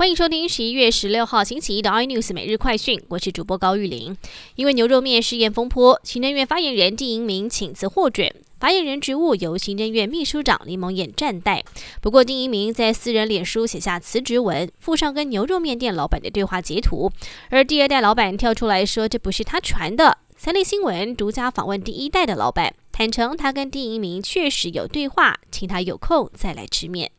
[0.00, 4.16] 欢迎收听十一月十六号星期一的 iNews 每日快讯，我是主播高玉玲。
[4.54, 11.62] 因为牛肉面试验风波，行政院发言人丁银明请辞获准，发言人职务由行政院秘书长林蒙燕暂代。
[12.00, 17.12] 不过，丁银明在私人脸书写下辞职文，附上跟牛肉面店老板的对话截图，
[17.50, 20.16] 而第二代老板跳出来说这不是他传的。
[20.34, 27.10] 三立新闻独家访问第一代的老板，坦诚他跟丁银明确实有对话，请他有空再来吃面。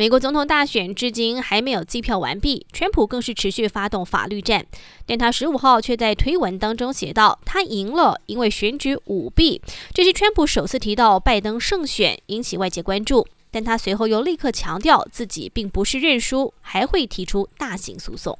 [0.00, 4.64] 美国总统大选至今还没有计票完毕，川普更是持续发动法律战，
[5.06, 9.60] 但他十五号却在推文当中写道他赢了，因为选举舞弊。
[9.92, 13.26] 这是川普首次提到拜登胜选，引起外界关注。
[13.50, 18.38] 但他随后又立刻强调自己并不是认输，还会提出大型诉讼。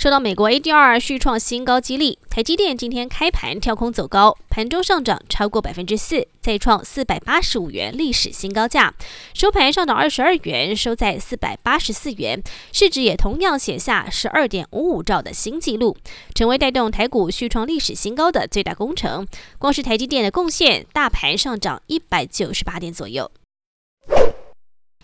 [0.00, 8.94] 受到美国 ADR 续创新高激励，台积电今天开盘跳空走高，盘中上涨超过百分之四，再创四百八十五元历史新高价，
[9.34, 15.94] 收盘上涨二十二元，收在四百八十四元，市值也同样写下十二点五五兆的新纪录，
[16.34, 19.28] 成为带动台股续创历史新高的最大功臣。
[19.58, 23.30] 光是台积电的贡献，大盘上涨一百九十八点左右。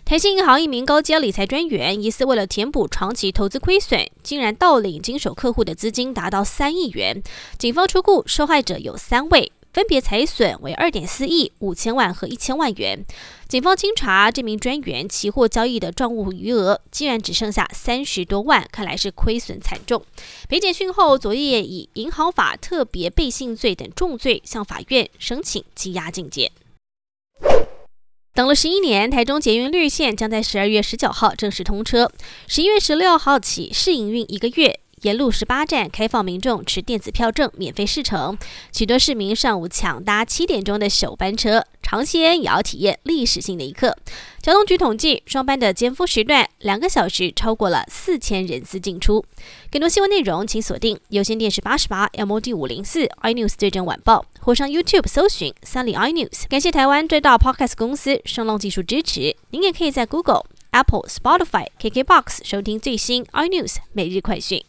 [0.07, 7.21] 台信银行一名高阶理财专员，疑似为了填补长期投资亏损，竟然盗领经手客户的资金达到三亿元。
[7.59, 13.05] 警方出库，受害者有三位，分别财损为二点四亿、五千万和一千万元。
[13.49, 20.01] 警方清查这名专员期货交易的账务余额，竟然只剩下三十多万，看来是亏损惨重。
[20.47, 26.49] 北检讯后，昨夜以银行法特别背信罪等重罪向法院申请羁押禁见。
[28.37, 32.11] 等了十一年，台中捷运绿线将在十二月十九号正式通车，
[32.45, 34.79] 十一月十六号起试营运一个月。
[35.07, 38.37] 沿路十八站开放民众持电子票证免费试乘，
[38.73, 43.95] 许多市民上午抢搭七点钟的首班车，尝鲜也要体验历史性的一刻。
[44.41, 49.23] 交通局统计，双班的尖峰时段两个小时超过了四千人次进出。
[49.71, 56.49] 更多新闻内容，请锁定有线电视八十八 MOD 五零四 iNews 最真晚报，或上 YouTube 搜寻三立 iNews。
[56.49, 59.37] 感谢台湾最大 Podcast 公司声浪技术支持。
[59.51, 64.61] 您也可以在 Google、Apple、Spotify、KKBox 收听最新 iNews 每日快讯。